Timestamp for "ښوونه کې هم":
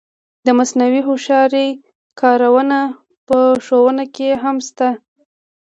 3.65-4.57